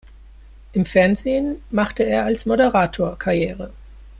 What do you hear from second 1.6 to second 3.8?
machte er als Moderator Karriere.